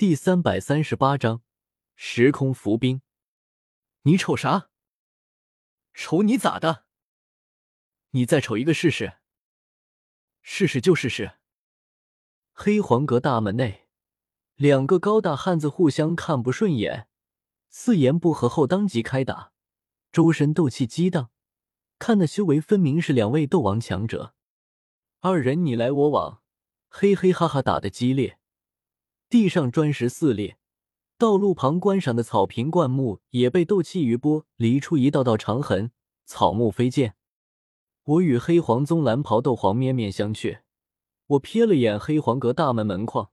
[0.00, 1.42] 第三百三十八章
[1.94, 3.02] 时空浮冰。
[4.04, 4.70] 你瞅啥？
[5.92, 6.86] 瞅你咋的？
[8.12, 9.18] 你再瞅一个试试。
[10.40, 11.32] 试试就试试。
[12.54, 13.88] 黑黄阁大门内，
[14.54, 17.06] 两个高大汉子互相看不顺眼，
[17.68, 19.52] 四言不合后当即开打，
[20.10, 21.30] 周身斗气激荡，
[21.98, 24.34] 看那修为分明是两位斗王强者。
[25.18, 26.42] 二人你来我往，
[26.88, 28.39] 嘿嘿哈哈打得激烈，
[29.30, 30.58] 地上砖石四裂，
[31.16, 35.92] 道路旁观赏的草坪灌木也被斗气余波犁出一道道长痕，
[36.26, 37.14] 草木飞溅。
[38.02, 40.62] 我与黑黄宗蓝袍斗皇面面相觑，
[41.28, 43.30] 我瞥了眼黑黄阁大门门框，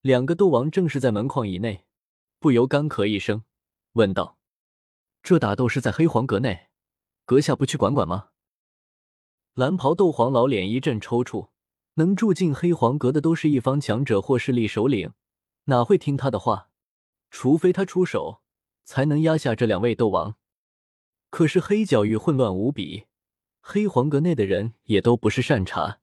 [0.00, 1.84] 两个斗王正是在门框以内，
[2.40, 3.44] 不由干咳一声，
[3.92, 4.36] 问道
[5.22, 6.70] ：“这打斗是在黑黄阁内，
[7.24, 8.30] 阁下不去管管吗？”
[9.54, 11.50] 蓝袍斗皇老脸一阵抽搐，
[11.94, 15.12] 能住进黑黄阁的都是一方强者或势力首领，
[15.64, 16.70] 哪会听他的话？
[17.30, 18.42] 除非他出手，
[18.84, 20.36] 才能压下这两位斗王。
[21.30, 23.06] 可是黑角域混乱无比。
[23.60, 26.00] 黑黄阁内的人也都不是善茬，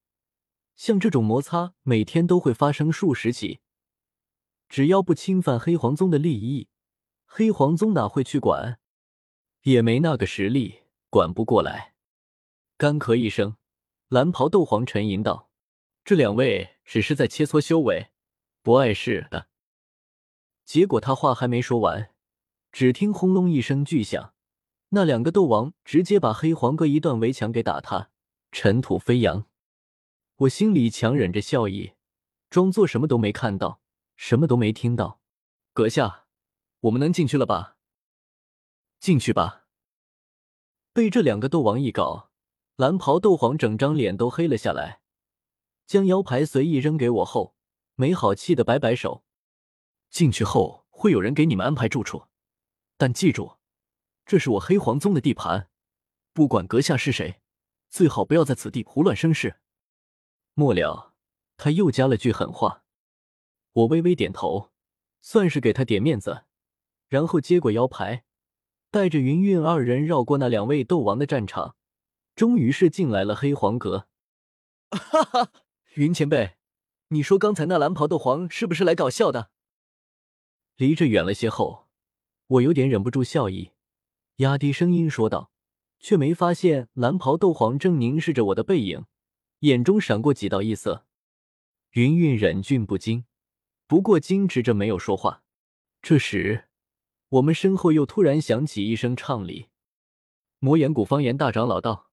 [0.76, 3.60] 像这种摩擦每天都会发生数十起，
[4.70, 6.70] 只要不侵犯黑黄宗的利益，
[7.26, 8.80] 黑黄宗哪会去管？
[9.64, 11.96] 也没那个实力，管不过来。
[12.78, 13.58] 干咳一声，
[14.08, 15.50] 蓝袍斗皇沉吟道
[16.06, 18.12] ：“这两位只是在切磋修为，
[18.68, 19.48] 不碍事的。”
[20.68, 22.12] 结果他话还没说完，
[22.74, 24.34] 只听轰隆一声巨响。
[24.90, 28.10] 那两个斗王直接把黑黄哥一段围墙给打塌，
[28.52, 29.46] 尘土飞扬。
[30.40, 31.94] 我心里强忍着笑意，
[32.50, 33.80] 装作什么都没看到，
[34.18, 35.22] 什么都没听到。
[35.72, 36.26] 阁下，
[36.82, 37.78] 我们能进去了吧？
[39.00, 39.68] 进去吧。
[40.92, 42.32] 被这两个斗王一搞，
[42.76, 45.00] 蓝袍斗皇整张脸都黑了下来，
[45.86, 47.56] 将腰牌随意扔给我后，
[47.98, 49.26] 没好气的摆摆手。
[50.10, 52.28] 进去后会有人给你们安排住处，
[52.96, 53.58] 但记住。
[54.26, 55.70] 这是我黑皇宗的地盘，
[56.34, 57.42] 不管阁下是谁，
[57.90, 59.62] 最好不要在此地胡乱生事。
[60.54, 61.14] 末了，
[61.56, 62.84] 他又加了句狠话。
[63.72, 64.72] 我微微点头，
[65.22, 66.44] 算是给他点面子，
[67.08, 68.26] 然后接过腰牌，
[68.92, 71.78] 带着云韵二人绕过那两位斗王的战场，
[72.36, 74.08] 终于是进来了黑皇阁。
[74.92, 75.52] 哈哈，
[75.94, 76.57] 云前辈，
[77.10, 79.50] 你说刚才那蓝袍斗皇是不是来搞笑的？
[80.76, 81.88] 离这远了些后，
[82.48, 83.72] 我有点忍不住笑意。
[84.38, 85.52] 压低声音说道，
[86.00, 89.06] 却没发现蓝袍斗皇正凝视着我的背影，
[89.60, 91.06] 眼中闪过几道异色。
[91.92, 93.24] 云韵忍俊不禁，
[93.88, 95.44] 不过矜持着没有说话。
[96.02, 96.66] 这时，
[97.30, 99.70] 我们身后又突然响起一声唱礼
[100.60, 102.12] ：“魔岩谷方言大长老道！”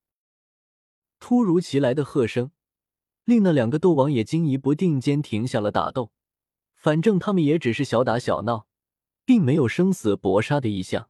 [1.19, 2.53] 突如其来的喝声，
[3.25, 6.13] 令那两个斗王也惊疑不定间停下了打斗。
[6.75, 8.67] 反正他们也只是小打小闹，
[9.25, 11.09] 并没有生死搏杀的意向。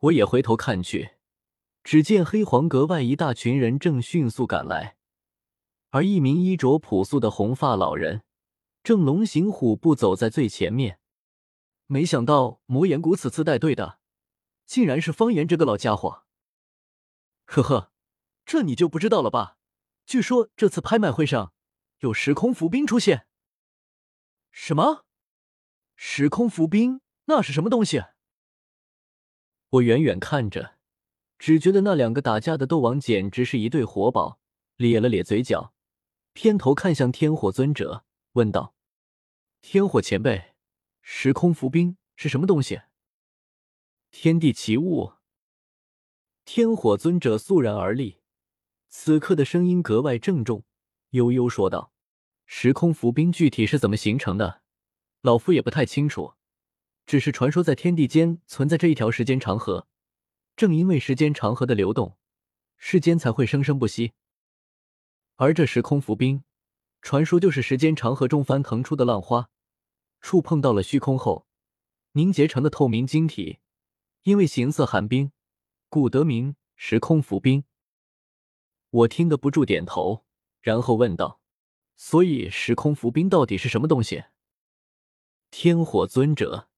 [0.00, 1.12] 我也回头看去，
[1.82, 4.96] 只见黑黄阁外一大群人正迅速赶来，
[5.90, 8.24] 而一名衣着朴素的红发老人
[8.82, 10.98] 正龙行虎步走在最前面。
[11.86, 13.98] 没想到魔岩谷此次带队的，
[14.66, 16.24] 竟然是方言这个老家伙。
[17.46, 17.92] 呵呵，
[18.44, 19.56] 这你就不知道了吧？
[20.06, 21.52] 据说这次拍卖会上
[22.00, 23.26] 有时空浮冰出现。
[24.50, 25.04] 什么？
[25.96, 27.00] 时空浮冰？
[27.24, 28.04] 那是什么东西？
[29.70, 30.76] 我远远看着，
[31.38, 34.38] 只觉得那两个打架的斗王简直是一对活宝，
[34.76, 35.72] 咧了咧嘴角，
[36.32, 38.74] 偏头看向天火尊者，问道
[39.62, 40.54] ：“天火前辈，
[41.00, 42.82] 时空浮冰是什么东西？”
[44.12, 45.14] 天地奇物。
[46.44, 48.20] 天火尊者肃然而立，
[48.96, 50.64] 此刻的声音格外郑重，
[51.10, 51.92] 悠悠说道
[52.46, 54.62] ：“时空浮冰具体是怎么形成的，
[55.20, 56.34] 老夫也不太清楚。”
[57.04, 59.88] 只是传说，在天地间存在着一条时间长河，
[60.54, 62.16] 正因为时间长河的流动，
[62.78, 64.12] 世间才会生生不息。
[65.34, 66.44] 而这时空浮冰，
[67.02, 69.50] 传说就是时间长河中翻腾出的浪花，
[70.20, 71.48] 触碰到了虚空后
[72.12, 73.58] 凝结成的透明晶体，
[74.22, 75.32] 因为形色寒冰，
[75.88, 77.64] 故得名时空浮冰。
[78.94, 80.24] 我听得不住点头，
[80.60, 81.40] 然后问道
[81.96, 84.26] ：“所以时空浮冰到底是什么东西？”
[85.50, 86.68] 天火尊者。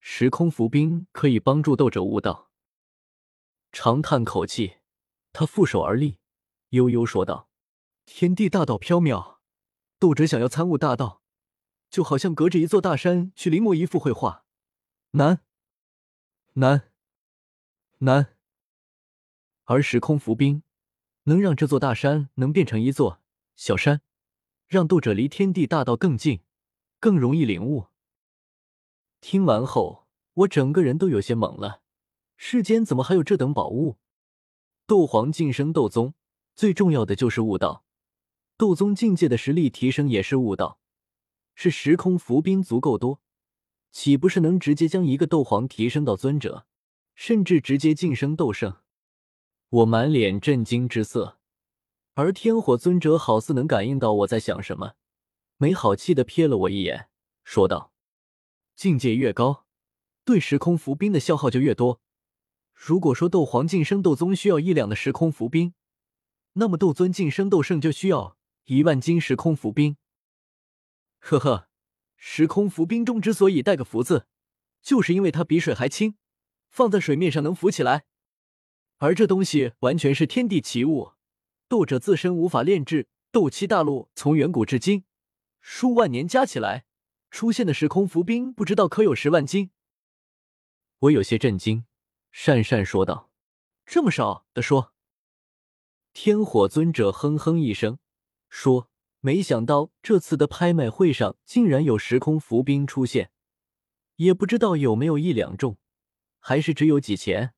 [0.00, 2.50] 时空浮冰可以帮助斗者悟道。
[3.70, 4.78] 长叹口气，
[5.32, 6.18] 他负手而立，
[6.70, 7.48] 悠悠说道
[8.04, 9.38] ：“天地大道飘渺，
[10.00, 11.22] 斗者想要参悟大道，
[11.88, 14.44] 就好像隔着一座大山去临摹一幅绘画，
[15.12, 15.44] 难，
[16.54, 16.90] 难，
[17.98, 18.34] 难。
[19.64, 20.62] 而时空浮冰
[21.28, 23.20] 能让这座大山能变成一座
[23.54, 24.00] 小山，
[24.66, 26.40] 让斗者离天地大道更近，
[26.98, 27.88] 更容易领悟。
[29.20, 31.82] 听完后，我整个人都有些懵了。
[32.38, 33.98] 世间怎么还有这等宝物？
[34.86, 36.14] 斗皇晋升斗宗，
[36.54, 37.84] 最重要的就是悟道。
[38.56, 40.80] 斗宗境界的实力提升也是悟道。
[41.54, 43.20] 是时空伏兵足够多，
[43.90, 46.66] 岂不是能直接将一个斗皇提升到尊者，
[47.14, 48.78] 甚至直接晋升斗圣？
[49.70, 51.38] 我满脸震惊之色，
[52.14, 54.94] 而天火尊者好似能感应到我在想什么，
[55.58, 57.10] 没好气的瞥了我一眼，
[57.44, 57.92] 说道
[58.74, 59.66] ：“境界越高，
[60.24, 62.00] 对时空浮冰的消耗就越多。
[62.72, 65.74] 如果说斗皇晋升斗宗需要一两的时空浮冰，
[66.54, 69.98] 那么斗尊晋升斗圣就需要一万斤时空浮冰。”
[71.20, 71.68] 呵呵，
[72.16, 74.26] 时空浮冰中之所以带个“浮”字，
[74.80, 76.16] 就是因为它比水还轻，
[76.70, 78.06] 放在水面上能浮起来。
[78.98, 81.12] 而这东西完全是天地奇物，
[81.68, 83.08] 斗者自身无法炼制。
[83.30, 85.04] 斗气大陆从远古至今，
[85.60, 86.86] 数万年加起来，
[87.30, 89.70] 出现的时空浮冰不知道可有十万斤。
[91.00, 91.84] 我有些震惊，
[92.32, 93.30] 讪讪说道
[93.84, 94.94] ：“这么少的说？”
[96.14, 97.98] 天火尊者哼哼一声，
[98.48, 98.90] 说。
[99.20, 103.32] 没想到这次的拍卖会上竟然有时空浮冰出现，
[104.14, 105.76] 也不知道有没有一两重，
[106.38, 107.52] 还是只有几钱。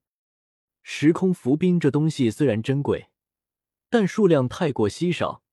[0.93, 3.11] 时空浮冰这东西虽然珍贵，
[3.89, 5.45] 但数量太过稀少，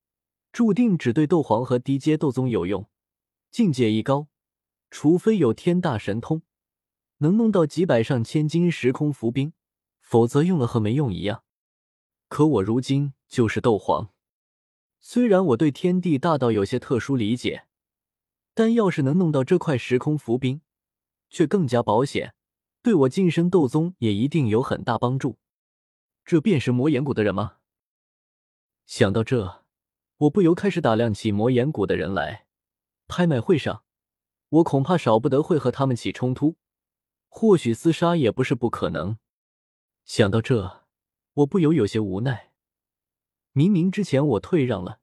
[0.52, 2.90] 注定只对斗皇和低阶斗宗有用。
[3.52, 4.30] 境界一高，
[4.90, 6.42] 除非有天大神通，
[7.20, 9.54] 能弄到几百上千斤时空浮冰，
[10.00, 11.44] 否则用了和没用一样。
[12.28, 14.10] 可我如今就是斗皇。
[15.00, 17.68] 虽然我对天地大道有些特殊理解，
[18.56, 20.62] 但要是能弄到这块时空浮冰，
[21.30, 22.34] 却更加保险，
[22.82, 25.38] 对我晋升斗宗也一定有很大帮助。
[26.24, 27.58] 这便是魔岩谷的人吗？
[28.86, 29.66] 想到这，
[30.18, 32.48] 我不由开始打量起魔岩谷的人来。
[33.08, 33.84] 拍卖会上，
[34.50, 36.58] 我恐怕少不得会和他们起冲突，
[37.28, 39.18] 或许厮杀也不是不可能。
[40.04, 40.86] 想到这，
[41.34, 42.52] 我不由有些无奈。
[43.54, 45.00] 明明之前我退让了，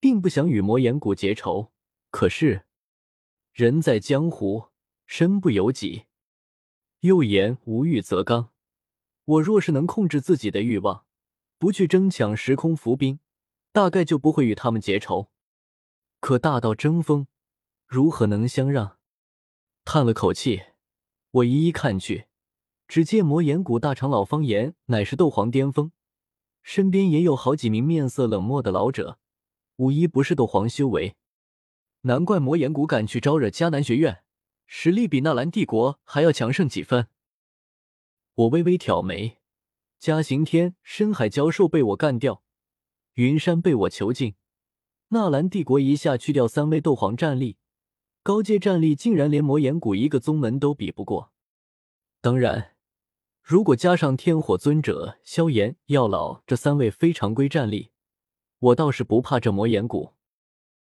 [0.00, 1.72] 并不想与魔岩谷结仇，
[2.10, 2.66] 可是
[3.52, 4.68] 人在江湖，
[5.06, 6.04] 身不由己。
[7.04, 8.48] 又言无欲则刚，
[9.26, 11.04] 我若是能控制自己的欲望，
[11.58, 13.18] 不去争抢时空浮冰，
[13.72, 15.28] 大概就不会与他们结仇。
[16.20, 17.26] 可大道争锋，
[17.86, 18.96] 如何能相让？
[19.84, 20.62] 叹了口气，
[21.30, 22.24] 我一一看去，
[22.88, 25.92] 只见魔岩谷大长老方言乃是斗皇巅峰。
[26.62, 29.18] 身边也有好几名面色冷漠的老者，
[29.76, 31.16] 无一不是斗皇修为。
[32.00, 34.23] 难怪魔岩谷敢去招惹迦南学院，
[34.66, 37.08] 实力比纳兰帝国还要强盛几分。
[38.34, 39.38] 我微微挑眉，
[39.98, 42.42] 嘉刑天、深海蛟兽被我干掉，
[43.14, 44.34] 云山被我囚禁，
[45.08, 47.58] 纳兰帝国一下去掉三位斗皇战力，
[48.22, 51.32] 高阶战力竟然连魔岩谷一个宗门都比不过。
[52.20, 52.72] 当然。
[53.46, 57.90] 如果加上天火尊者、萧炎、药老这三位非常规战力，
[58.58, 60.13] 我倒是不怕这魔岩谷。